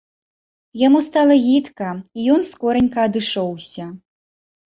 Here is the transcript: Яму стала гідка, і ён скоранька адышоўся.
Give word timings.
Яму 0.87 0.99
стала 1.07 1.35
гідка, 1.47 1.89
і 2.21 2.25
ён 2.35 2.41
скоранька 2.51 2.99
адышоўся. 3.09 3.85